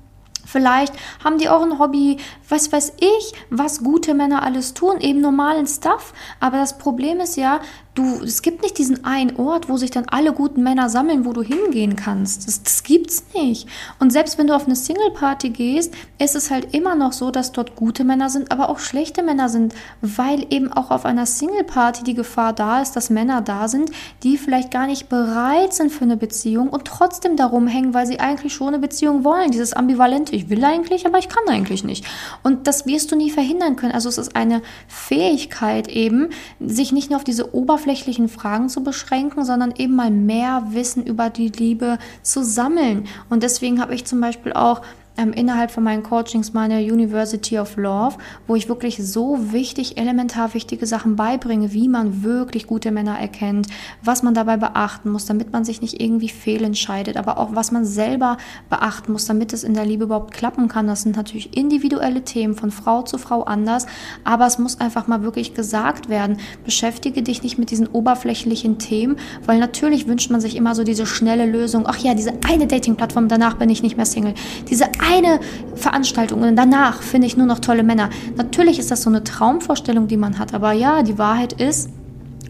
Vielleicht 0.48 0.94
haben 1.24 1.38
die 1.38 1.50
auch 1.50 1.62
ein 1.62 1.78
Hobby, 1.78 2.18
was 2.48 2.72
weiß 2.72 2.94
ich, 3.00 3.34
was 3.50 3.84
gute 3.84 4.14
Männer 4.14 4.44
alles 4.44 4.74
tun, 4.74 5.02
eben 5.02 5.20
normalen 5.20 5.68
Stuff. 5.68 6.14
Aber 6.40 6.58
das 6.58 6.78
Problem 6.78 7.20
ist 7.20 7.36
ja, 7.36 7.60
du, 7.98 8.24
es 8.24 8.42
gibt 8.42 8.62
nicht 8.62 8.78
diesen 8.78 9.04
einen 9.04 9.36
Ort, 9.38 9.70
wo 9.70 9.78
sich 9.78 9.92
dann 9.92 10.06
alle 10.08 10.34
guten 10.34 10.64
Männer 10.64 10.90
sammeln, 10.90 11.26
wo 11.26 11.34
du 11.34 11.42
hingehen 11.42 11.96
kannst. 11.96 12.48
Das, 12.48 12.62
das 12.62 12.84
gibt's 12.84 13.24
nicht. 13.34 13.68
Und 14.00 14.12
selbst 14.12 14.38
wenn 14.38 14.48
du 14.48 14.56
auf 14.56 14.66
eine 14.66 14.76
Single-Party 14.76 15.50
gehst, 15.50 15.94
ist 16.20 16.36
es 16.36 16.52
halt 16.52 16.74
immer 16.74 16.96
noch 16.96 17.14
so, 17.14 17.32
dass 17.32 17.52
dort 17.52 17.76
gute 17.76 18.04
Männer 18.04 18.30
sind, 18.30 18.52
aber 18.52 18.70
auch 18.70 18.80
schlechte 18.80 19.24
Männer 19.24 19.50
sind, 19.50 19.74
weil 20.02 20.46
eben 20.50 20.72
auch 20.72 20.92
auf 20.92 21.06
einer 21.06 21.26
Single-Party 21.26 22.04
die 22.04 22.14
Gefahr 22.14 22.54
da 22.54 22.82
ist, 22.82 22.96
dass 22.96 23.10
Männer 23.10 23.42
da 23.42 23.68
sind, 23.68 23.92
die 24.24 24.38
vielleicht 24.38 24.72
gar 24.72 24.88
nicht 24.88 25.10
bereit 25.10 25.74
sind 25.74 25.92
für 25.92 26.04
eine 26.04 26.18
Beziehung 26.18 26.70
und 26.70 26.86
trotzdem 26.86 27.36
darum 27.36 27.68
hängen, 27.68 27.94
weil 27.94 28.06
sie 28.06 28.20
eigentlich 28.20 28.54
schon 28.54 28.70
eine 28.70 28.80
Beziehung 28.80 29.24
wollen. 29.24 29.52
Dieses 29.52 29.74
ambivalente, 29.74 30.36
ich 30.36 30.50
will 30.50 30.64
eigentlich, 30.64 31.06
aber 31.06 31.18
ich 31.18 31.30
kann 31.30 31.44
eigentlich 31.48 31.84
nicht. 31.84 32.06
Und 32.44 32.68
das 32.68 32.86
wirst 32.86 33.12
du 33.12 33.16
nie 33.16 33.32
verhindern 33.32 33.76
können. 33.76 33.94
Also 33.94 34.10
es 34.10 34.18
ist 34.18 34.36
eine 34.36 34.62
Fähigkeit 34.88 35.88
eben, 35.88 36.30
sich 36.60 36.92
nicht 36.92 37.10
nur 37.10 37.18
auf 37.18 37.24
diese 37.24 37.56
Oberfläche 37.56 37.87
oberflächlichen 37.88 38.28
Fragen 38.28 38.68
zu 38.68 38.84
beschränken, 38.84 39.46
sondern 39.46 39.74
eben 39.78 39.96
mal 39.96 40.12
mehr 40.12 40.64
Wissen 40.72 41.06
über 41.06 41.30
die 41.30 41.48
Liebe 41.48 42.00
zu 42.22 42.44
sammeln. 42.44 43.08
Und 43.30 43.44
deswegen 43.44 43.80
habe 43.82 43.96
ich 43.96 44.04
zum 44.04 44.20
Beispiel 44.20 44.52
auch 44.52 44.82
ähm, 45.18 45.34
innerhalb 45.34 45.72
von 45.72 45.84
meinen 45.84 46.04
Coachings 46.04 46.54
meine 46.54 46.80
University 46.80 47.60
of 47.60 47.76
Love, 47.78 48.18
wo 48.48 48.56
ich 48.56 48.70
wirklich 48.70 48.98
so 48.98 49.52
wichtig, 49.52 49.98
elementar 49.98 50.54
wichtige 50.54 50.86
Sachen 50.86 51.16
beibringe, 51.16 51.74
wie 51.74 51.88
man 51.88 52.24
wirklich 52.24 52.68
gute 52.68 52.92
Männer 52.92 53.20
erkennt, 53.20 53.68
was 54.04 54.24
man 54.24 54.34
dabei 54.34 54.58
beachten 54.58 55.10
muss, 55.10 55.26
damit 55.26 55.52
man 55.52 55.66
sich 55.66 55.82
nicht 55.82 56.02
irgendwie 56.02 56.30
fehlentscheidet, 56.30 57.18
aber 57.18 57.38
auch 57.38 57.56
was 57.56 57.72
man 57.72 57.86
selber 57.86 58.38
beachten 58.70 59.12
muss, 59.12 59.26
damit 59.26 59.54
es 59.54 59.64
in 59.64 59.74
der 59.74 59.86
Liebe 59.86 60.06
überhaupt 60.06 60.34
klappen 60.34 60.68
kann. 60.68 60.88
Das 60.88 61.02
sind 61.02 61.16
natürlich 61.16 61.58
individuelle 61.58 62.24
Themen 62.24 62.56
von 62.56 62.72
Frau 62.72 63.02
zu 63.02 63.18
Frau 63.18 63.44
anders, 63.44 63.86
aber 64.24 64.46
es 64.46 64.60
muss 64.60 64.80
einfach 64.80 65.08
mal 65.08 65.24
wirklich 65.24 65.54
gesagt 65.54 66.10
werden. 66.10 66.38
Beschäftige 66.64 67.24
dich 67.24 67.44
nicht 67.44 67.58
mit 67.58 67.72
diesen 67.72 67.88
oberflächlichen 67.88 68.78
Themen, 68.78 69.18
weil 69.46 69.60
natürlich 69.60 70.08
wünscht 70.08 70.32
man 70.32 70.42
sich 70.42 70.56
immer 70.56 70.76
so 70.76 70.84
diese 70.84 71.06
schnelle 71.06 71.46
Lösung. 71.46 71.86
Ach 71.88 71.98
ja, 71.98 72.14
diese 72.14 72.34
eine 72.48 72.68
Dating-Plattform, 72.68 73.28
danach 73.28 73.56
bin 73.56 73.70
ich 73.70 73.84
nicht 73.84 73.98
mehr 73.98 74.06
Single. 74.06 74.34
Diese 74.70 74.86
eine 75.10 75.40
Veranstaltung 75.76 76.42
und 76.42 76.56
danach 76.56 77.02
finde 77.02 77.28
ich 77.28 77.38
nur 77.38 77.48
noch 77.48 77.60
tolle 77.60 77.84
Männer. 77.84 78.10
Natürlich 78.36 78.80
ist 78.80 78.92
das 78.92 79.04
so 79.04 79.10
eine 79.10 79.24
Traumvorstellung, 79.24 80.08
die 80.08 80.18
man 80.18 80.40
hat, 80.40 80.54
aber 80.54 80.72
ja, 80.72 81.04
die 81.04 81.18
Wahrheit 81.18 81.54
ist, 81.54 81.90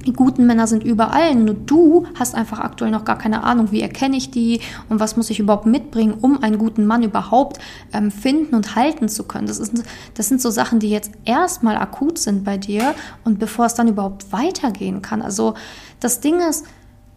die 0.08 0.14
guten 0.14 0.48
Männer 0.48 0.68
sind 0.68 0.86
überall, 0.86 1.36
nur 1.36 1.54
du 1.54 2.08
hast 2.18 2.34
einfach 2.34 2.60
aktuell 2.60 2.92
noch 2.92 3.04
gar 3.04 3.18
keine 3.18 3.44
Ahnung, 3.44 3.72
wie 3.72 3.82
erkenne 3.82 4.16
ich 4.16 4.32
die 4.32 4.62
und 4.88 5.02
was 5.02 5.18
muss 5.18 5.30
ich 5.30 5.40
überhaupt 5.40 5.66
mitbringen, 5.66 6.14
um 6.22 6.42
einen 6.42 6.58
guten 6.58 6.86
Mann 6.86 7.04
überhaupt 7.04 7.60
ähm, 7.92 8.10
finden 8.10 8.56
und 8.56 8.78
halten 8.78 9.10
zu 9.10 9.26
können. 9.26 9.48
Das, 9.48 9.60
ist, 9.60 9.84
das 10.14 10.30
sind 10.30 10.42
so 10.42 10.50
Sachen, 10.50 10.80
die 10.80 10.90
jetzt 10.90 11.12
erstmal 11.26 11.76
akut 11.76 12.20
sind 12.20 12.46
bei 12.46 12.58
dir 12.58 12.96
und 13.26 13.38
bevor 13.38 13.66
es 13.66 13.74
dann 13.74 13.90
überhaupt 13.90 14.32
weitergehen 14.32 15.02
kann. 15.02 15.22
Also 15.22 15.56
das 16.00 16.22
Ding 16.22 16.40
ist, 16.40 16.66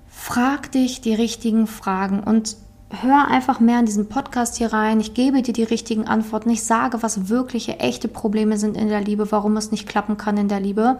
frag 0.09 0.73
dich 0.73 1.00
die 1.00 1.14
richtigen 1.14 1.68
Fragen 1.68 2.20
und 2.20 2.56
hör 2.90 3.28
einfach 3.28 3.61
mehr 3.61 3.78
in 3.78 3.87
diesen 3.87 4.09
Podcast 4.09 4.56
hier 4.56 4.73
rein. 4.73 5.00
Ich 5.00 5.14
gebe 5.14 5.42
dir 5.42 5.52
die 5.52 5.62
richtigen 5.62 6.06
Antworten. 6.06 6.50
Ich 6.50 6.64
sage, 6.64 7.02
was 7.02 7.28
wirkliche, 7.28 7.78
echte 7.78 8.09
Probleme 8.09 8.59
sind 8.59 8.76
in 8.76 8.88
der 8.88 9.00
Liebe, 9.00 9.30
warum 9.30 9.56
es 9.56 9.70
nicht 9.70 9.88
klappen 9.88 10.16
kann 10.16 10.37
in 10.37 10.49
der 10.49 10.61
Liebe. 10.61 10.99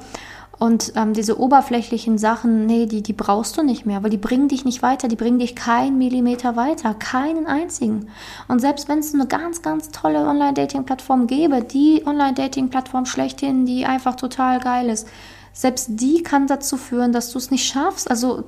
Und 0.59 0.93
ähm, 0.95 1.15
diese 1.15 1.41
oberflächlichen 1.41 2.19
Sachen, 2.19 2.67
nee, 2.67 2.85
die, 2.85 3.03
die 3.03 3.15
brauchst 3.15 3.57
du 3.57 3.63
nicht 3.63 3.87
mehr, 3.87 4.03
weil 4.03 4.11
die 4.11 4.19
bringen 4.19 4.49
dich 4.49 4.67
nicht 4.67 4.83
weiter, 4.83 5.09
die 5.09 5.17
bringen 5.17 5.39
dich 5.39 5.57
keinen 5.57 5.97
Millimeter 5.97 6.55
weiter, 6.55 6.93
keinen 6.93 7.47
einzigen. 7.47 8.09
Und 8.47 8.61
selbst 8.61 8.87
wenn 8.87 8.99
es 8.99 9.15
eine 9.15 9.27
ganz, 9.27 9.63
ganz 9.63 9.89
tolle 9.89 10.27
Online-Dating-Plattform 10.27 11.27
gäbe, 11.27 11.63
die 11.63 12.03
Online-Dating-Plattform 12.07 13.07
schlechthin, 13.07 13.65
die 13.65 13.87
einfach 13.87 14.17
total 14.17 14.61
geil 14.61 14.91
ist, 14.91 15.09
selbst 15.53 15.89
die 15.91 16.23
kann 16.23 16.47
dazu 16.47 16.77
führen, 16.77 17.13
dass 17.13 17.33
du 17.33 17.39
es 17.39 17.51
nicht 17.51 17.67
schaffst. 17.67 18.11
Also, 18.11 18.45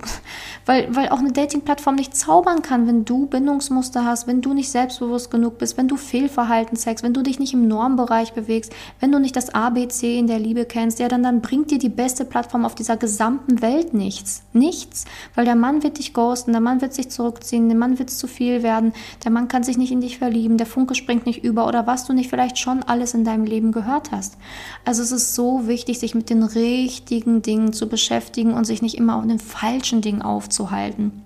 weil, 0.67 0.95
weil 0.95 1.09
auch 1.09 1.19
eine 1.19 1.33
Dating-Plattform 1.33 1.97
nicht 1.97 2.17
zaubern 2.17 2.63
kann, 2.63 2.87
wenn 2.87 3.05
du 3.05 3.27
Bindungsmuster 3.27 4.05
hast, 4.05 4.27
wenn 4.27 4.41
du 4.41 4.55
nicht 4.55 4.71
selbstbewusst 4.71 5.31
genug 5.31 5.59
bist, 5.59 5.77
wenn 5.77 5.89
du 5.89 5.97
Fehlverhalten 5.97 6.77
zeigst, 6.77 7.05
wenn 7.05 7.13
du 7.13 7.23
dich 7.23 7.39
nicht 7.39 7.55
im 7.55 7.67
Normbereich 7.67 8.33
bewegst, 8.33 8.73
wenn 9.01 9.11
du 9.11 9.19
nicht 9.19 9.37
das 9.37 9.51
ABC 9.51 10.19
in 10.19 10.27
der 10.27 10.39
Liebe 10.39 10.65
kennst, 10.65 11.01
ja, 11.01 11.09
dann, 11.09 11.23
dann 11.23 11.41
bringt 11.41 11.71
dir 11.71 11.79
die 11.79 11.89
beste 11.89 12.25
Plattform 12.25 12.65
auf 12.65 12.75
dieser 12.75 12.97
gesamten 12.97 13.61
Welt 13.63 13.95
nichts. 13.95 14.43
Nichts. 14.53 15.05
Weil 15.35 15.45
der 15.45 15.57
Mann 15.57 15.83
wird 15.83 15.99
dich 15.99 16.15
ghosten, 16.15 16.53
der 16.53 16.61
Mann 16.61 16.81
wird 16.81 16.95
sich 16.95 17.11
zurückziehen, 17.11 17.69
der 17.69 17.79
Mann 17.79 17.99
wird 17.99 18.11
zu 18.11 18.27
viel 18.27 18.63
werden, 18.63 18.93
der 19.25 19.33
Mann 19.33 19.49
kann 19.49 19.65
sich 19.65 19.77
nicht 19.77 19.93
in 19.93 20.01
dich 20.01 20.19
verlieben, 20.19 20.57
der 20.57 20.67
Funke 20.67 20.95
springt 20.95 21.27
nicht 21.27 21.43
über 21.43 21.67
oder 21.67 21.87
was 21.87 22.07
du 22.07 22.13
nicht 22.13 22.31
vielleicht 22.31 22.59
schon 22.59 22.83
alles 22.83 23.15
in 23.15 23.25
deinem 23.25 23.45
Leben 23.45 23.73
gehört 23.73 24.13
hast. 24.13 24.37
Also 24.85 25.03
es 25.03 25.13
ist 25.13 25.35
so 25.35 25.67
wichtig, 25.67 25.99
sich 25.99 26.15
mit 26.15 26.31
den 26.31 26.43
richtigen 26.43 26.92
richtigen 26.93 27.41
Dingen 27.41 27.73
zu 27.73 27.89
beschäftigen 27.89 28.53
und 28.53 28.67
sich 28.67 28.83
nicht 28.83 28.99
immer 28.99 29.17
auf 29.17 29.27
den 29.27 29.39
falschen 29.39 30.03
Dingen 30.03 30.21
aufzuhalten 30.21 31.23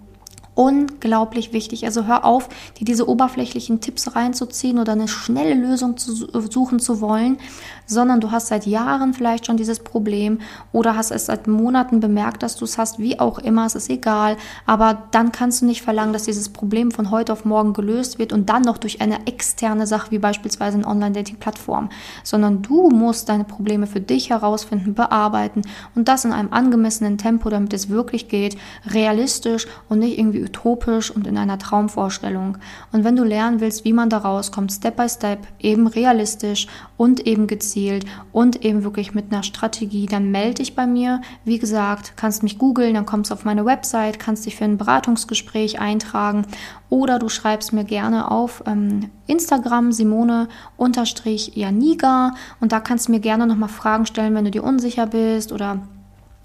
unglaublich 0.57 1.53
wichtig. 1.53 1.85
Also 1.85 2.07
hör 2.07 2.25
auf, 2.25 2.49
dir 2.81 2.87
diese 2.87 3.09
oberflächlichen 3.09 3.81
Tipps 3.81 4.17
reinzuziehen 4.17 4.79
oder 4.79 4.93
eine 4.93 5.07
schnelle 5.07 5.55
Lösung 5.55 5.97
zu 5.99 6.15
suchen 6.51 6.81
zu 6.81 7.01
wollen, 7.01 7.39
sondern 7.87 8.21
du 8.21 8.31
hast 8.33 8.49
seit 8.49 8.67
Jahren 8.67 9.15
vielleicht 9.15 9.47
schon 9.47 9.59
dieses 9.59 9.79
Problem 9.81 10.41
oder 10.73 10.97
hast 10.97 11.11
es 11.11 11.27
seit 11.27 11.47
Monaten 11.47 12.01
bemerkt, 12.01 12.43
dass 12.43 12.57
du 12.57 12.65
es 12.65 12.79
hast, 12.79 12.99
wie 12.99 13.21
auch 13.21 13.39
immer, 13.39 13.67
es 13.67 13.75
ist 13.75 13.91
egal, 13.91 14.39
aber 14.65 15.05
dann 15.13 15.31
kannst 15.31 15.61
du 15.61 15.67
nicht 15.67 15.83
verlangen, 15.83 16.15
dass 16.15 16.25
dieses 16.25 16.49
Problem 16.49 16.91
von 16.91 17.11
heute 17.11 17.35
auf 17.35 17.45
morgen 17.45 17.75
gelöst 17.75 18.19
wird 18.19 18.33
und 18.33 18.49
dann 18.49 18.63
noch 18.63 18.79
durch 18.79 19.03
eine 19.03 19.27
externe 19.27 19.87
Sache 19.87 20.11
wie 20.11 20.19
beispielsweise 20.19 20.79
eine 20.79 20.87
Online-Dating-Plattform, 20.87 21.91
sondern 22.25 22.63
du 22.63 22.89
musst 22.89 23.29
deine 23.29 23.45
Probleme 23.45 23.87
für 23.87 24.01
dich 24.01 24.31
herausfinden, 24.31 24.95
bearbeiten 24.95 25.63
und 25.95 26.09
das 26.09 26.25
in 26.25 26.33
einem 26.33 26.53
angemessenen 26.53 27.19
Tempo, 27.19 27.51
damit 27.51 27.75
es 27.75 27.91
wirklich 27.91 28.29
geht, 28.29 28.57
realistisch 28.87 29.67
und 29.91 29.99
nicht 29.99 30.19
irgendwie 30.19 30.46
utopisch 30.47 31.11
und 31.11 31.27
in 31.27 31.39
einer 31.39 31.59
Traumvorstellung. 31.59 32.59
Und 32.93 33.05
wenn 33.05 33.17
du 33.17 33.25
lernen 33.25 33.61
willst, 33.61 33.85
wie 33.85 33.93
man 33.93 34.09
da 34.09 34.19
rauskommt, 34.19 34.73
Step 34.73 34.97
by 34.97 35.09
Step, 35.09 35.41
eben 35.61 35.87
realistisch 35.87 36.67
und 36.97 37.27
eben 37.27 37.47
gezielt 37.47 38.07
und 38.33 38.65
eben 38.65 38.83
wirklich 38.85 39.15
mit 39.15 39.33
einer 39.33 39.43
Strategie, 39.43 40.07
dann 40.07 40.31
melde 40.31 40.55
dich 40.55 40.75
bei 40.75 40.87
mir. 40.87 41.21
Wie 41.45 41.59
gesagt, 41.59 42.15
kannst 42.17 42.43
mich 42.43 42.59
googeln, 42.59 42.95
dann 42.95 43.05
kommst 43.07 43.31
du 43.31 43.35
auf 43.35 43.45
meine 43.45 43.67
Website, 43.67 44.19
kannst 44.19 44.47
dich 44.47 44.57
für 44.57 44.65
ein 44.65 44.79
Beratungsgespräch 44.79 45.79
eintragen 45.81 46.47
oder 46.89 47.19
du 47.19 47.29
schreibst 47.29 47.73
mir 47.73 47.85
gerne 47.85 48.31
auf 48.31 48.63
ähm, 48.67 49.11
Instagram 49.27 49.91
Simone-Janiga 49.93 52.35
und 52.61 52.73
da 52.73 52.81
kannst 52.81 53.09
du 53.09 53.13
mir 53.13 53.21
gerne 53.21 53.47
nochmal 53.47 53.69
Fragen 53.69 54.07
stellen, 54.07 54.35
wenn 54.35 54.45
du 54.45 54.51
dir 54.51 54.65
unsicher 54.65 55.07
bist 55.07 55.53
oder 55.53 55.81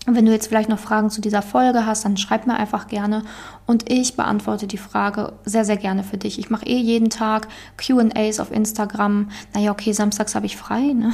und 0.08 0.15
wenn 0.15 0.25
du 0.25 0.31
jetzt 0.31 0.48
vielleicht 0.48 0.70
noch 0.70 0.79
Fragen 0.79 1.12
zu 1.12 1.22
dieser 1.22 1.43
Folge 1.43 1.86
hast, 1.86 2.05
dann 2.05 2.17
schreib 2.17 2.48
mir 2.48 2.55
einfach 2.55 2.88
gerne 2.88 3.22
und 3.67 3.91
ich 3.91 4.15
beantworte 4.15 4.65
die 4.65 4.79
Frage 4.79 5.34
sehr, 5.46 5.63
sehr 5.63 5.77
gerne 5.77 6.03
für 6.03 6.17
dich. 6.17 6.39
Ich 6.39 6.50
mache 6.50 6.65
eh 6.65 6.77
jeden 6.77 7.12
Tag 7.12 7.48
QAs 7.77 8.39
auf 8.39 8.51
Instagram. 8.51 9.29
Naja, 9.53 9.72
okay, 9.72 9.91
samstags 9.91 10.34
habe 10.34 10.48
ich 10.48 10.58
frei. 10.58 10.93
Ne? 10.93 11.13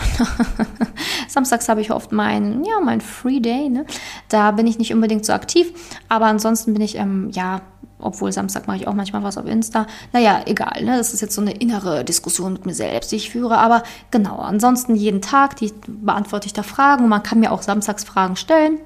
samstags 1.28 1.68
habe 1.68 1.82
ich 1.82 1.92
oft 1.92 2.14
mein, 2.14 2.64
ja, 2.64 2.80
mein 2.82 3.02
Free 3.02 3.42
Day. 3.42 3.68
Ne? 3.68 3.86
Da 4.30 4.52
bin 4.52 4.68
ich 4.68 4.80
nicht 4.80 4.94
unbedingt 4.94 5.26
so 5.26 5.34
aktiv, 5.34 5.74
aber 6.08 6.28
ansonsten 6.28 6.72
bin 6.74 6.82
ich, 6.82 6.96
ähm, 6.96 7.30
ja, 7.34 7.62
obwohl 8.00 8.32
Samstag 8.32 8.68
mache 8.68 8.78
ich 8.78 8.88
auch 8.88 8.94
manchmal 8.94 9.24
was 9.24 9.38
auf 9.38 9.46
Insta. 9.46 9.88
Naja, 10.14 10.42
egal, 10.46 10.84
ne? 10.84 10.98
Das 10.98 11.14
ist 11.14 11.22
jetzt 11.22 11.36
so 11.36 11.42
eine 11.42 11.52
innere 11.52 12.04
Diskussion 12.04 12.54
mit 12.54 12.66
mir 12.66 12.76
selbst, 12.76 13.12
die 13.12 13.16
ich 13.16 13.32
führe. 13.32 13.58
Aber 13.58 13.84
genau, 14.12 14.38
ansonsten 14.38 14.96
jeden 14.96 15.22
Tag 15.22 15.56
die 15.58 15.74
beantworte 15.88 16.48
ich 16.48 16.54
da 16.54 16.64
Fragen. 16.64 17.08
Man 17.08 17.24
kann 17.24 17.40
mir 17.40 17.52
auch 17.52 17.64
samstags 17.64 18.04
Fragen 18.04 18.36
stellen. 18.36 18.80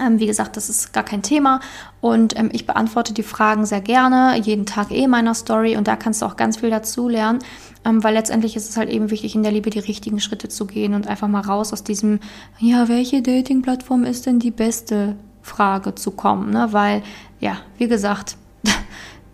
Ähm, 0.00 0.20
wie 0.20 0.26
gesagt, 0.26 0.56
das 0.56 0.68
ist 0.68 0.92
gar 0.92 1.02
kein 1.02 1.22
Thema 1.22 1.60
und 2.00 2.38
ähm, 2.38 2.50
ich 2.52 2.66
beantworte 2.66 3.14
die 3.14 3.22
Fragen 3.22 3.64
sehr 3.64 3.80
gerne, 3.80 4.38
jeden 4.38 4.66
Tag 4.66 4.90
eh 4.90 5.06
meiner 5.06 5.34
Story 5.34 5.76
und 5.76 5.88
da 5.88 5.96
kannst 5.96 6.20
du 6.20 6.26
auch 6.26 6.36
ganz 6.36 6.58
viel 6.58 6.68
dazu 6.70 7.08
lernen, 7.08 7.38
ähm, 7.86 8.04
weil 8.04 8.12
letztendlich 8.12 8.54
ist 8.54 8.68
es 8.68 8.76
halt 8.76 8.90
eben 8.90 9.10
wichtig, 9.10 9.34
in 9.34 9.42
der 9.42 9.50
Liebe 9.50 9.70
die 9.70 9.78
richtigen 9.78 10.20
Schritte 10.20 10.50
zu 10.50 10.66
gehen 10.66 10.92
und 10.92 11.08
einfach 11.08 11.26
mal 11.26 11.40
raus 11.40 11.72
aus 11.72 11.84
diesem, 11.84 12.20
ja, 12.58 12.88
welche 12.88 13.22
Dating-Plattform 13.22 14.04
ist 14.04 14.26
denn 14.26 14.38
die 14.38 14.50
beste 14.50 15.16
Frage 15.48 15.94
zu 15.94 16.10
kommen, 16.12 16.50
ne? 16.50 16.68
weil 16.70 17.02
ja, 17.40 17.56
wie 17.78 17.88
gesagt, 17.88 18.36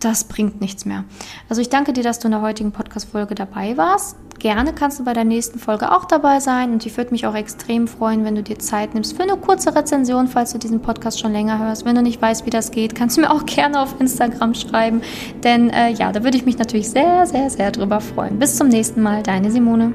das 0.00 0.24
bringt 0.24 0.60
nichts 0.60 0.84
mehr. 0.84 1.04
Also 1.48 1.60
ich 1.60 1.68
danke 1.68 1.92
dir, 1.92 2.02
dass 2.02 2.18
du 2.18 2.28
in 2.28 2.32
der 2.32 2.40
heutigen 2.40 2.72
Podcast-Folge 2.72 3.34
dabei 3.34 3.76
warst. 3.76 4.16
Gerne 4.38 4.74
kannst 4.74 4.98
du 4.98 5.04
bei 5.04 5.12
der 5.12 5.24
nächsten 5.24 5.58
Folge 5.58 5.90
auch 5.92 6.04
dabei 6.04 6.40
sein 6.40 6.72
und 6.72 6.84
ich 6.84 6.96
würde 6.96 7.12
mich 7.12 7.26
auch 7.26 7.34
extrem 7.34 7.88
freuen, 7.88 8.24
wenn 8.24 8.34
du 8.34 8.42
dir 8.42 8.58
Zeit 8.58 8.92
nimmst 8.92 9.16
für 9.16 9.22
eine 9.22 9.36
kurze 9.36 9.74
Rezension, 9.74 10.28
falls 10.28 10.52
du 10.52 10.58
diesen 10.58 10.82
Podcast 10.82 11.20
schon 11.20 11.32
länger 11.32 11.58
hörst. 11.58 11.84
Wenn 11.84 11.94
du 11.94 12.02
nicht 12.02 12.20
weißt, 12.20 12.44
wie 12.44 12.50
das 12.50 12.70
geht, 12.70 12.94
kannst 12.94 13.16
du 13.16 13.22
mir 13.22 13.30
auch 13.30 13.46
gerne 13.46 13.80
auf 13.80 13.98
Instagram 14.00 14.54
schreiben, 14.54 15.02
denn 15.42 15.70
äh, 15.70 15.90
ja, 15.90 16.12
da 16.12 16.24
würde 16.24 16.36
ich 16.36 16.44
mich 16.44 16.58
natürlich 16.58 16.90
sehr, 16.90 17.26
sehr, 17.26 17.48
sehr 17.48 17.70
drüber 17.70 18.00
freuen. 18.00 18.38
Bis 18.38 18.56
zum 18.56 18.68
nächsten 18.68 19.02
Mal, 19.02 19.22
deine 19.22 19.50
Simone. 19.50 19.94